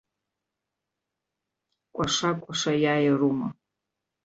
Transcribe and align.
Кәаша-кәаша, 1.93 2.71
иааирума! 2.83 3.47